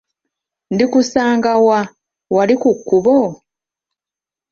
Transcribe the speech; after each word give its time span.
Ndikusanga 0.73 1.51
wa, 1.65 1.79
wali 2.35 2.55
ku 2.61 2.69
kkubo? 2.77 3.17